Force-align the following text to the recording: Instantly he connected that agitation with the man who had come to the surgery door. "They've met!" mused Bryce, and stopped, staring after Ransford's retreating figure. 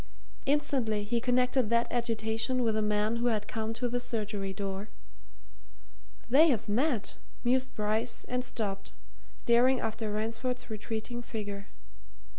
Instantly 0.47 1.03
he 1.03 1.21
connected 1.21 1.69
that 1.69 1.85
agitation 1.91 2.63
with 2.63 2.73
the 2.73 2.81
man 2.81 3.17
who 3.17 3.27
had 3.27 3.47
come 3.47 3.71
to 3.71 3.87
the 3.87 3.99
surgery 3.99 4.51
door. 4.51 4.89
"They've 6.27 6.67
met!" 6.67 7.19
mused 7.43 7.75
Bryce, 7.75 8.23
and 8.23 8.43
stopped, 8.43 8.93
staring 9.37 9.79
after 9.79 10.11
Ransford's 10.11 10.71
retreating 10.71 11.21
figure. 11.21 11.67